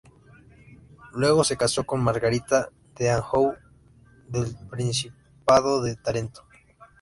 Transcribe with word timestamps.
Luego 1.13 1.43
se 1.43 1.57
casó 1.57 1.83
con 1.83 2.01
Margarita 2.03 2.69
de 2.97 3.11
Anjou 3.11 3.53
del 4.27 4.55
principado 4.67 5.83
de 5.83 5.95
Tarento. 5.95 6.43